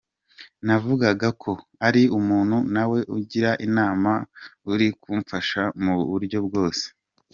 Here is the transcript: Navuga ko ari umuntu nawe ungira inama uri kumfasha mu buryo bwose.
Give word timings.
Navuga 0.65 1.07
ko 1.43 1.51
ari 1.87 2.03
umuntu 2.19 2.57
nawe 2.73 2.99
ungira 3.15 3.51
inama 3.67 4.11
uri 4.71 4.87
kumfasha 5.01 5.61
mu 5.83 5.93
buryo 6.11 6.39
bwose. 6.47 6.85